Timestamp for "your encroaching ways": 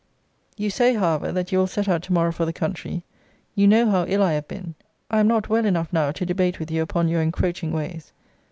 7.07-8.11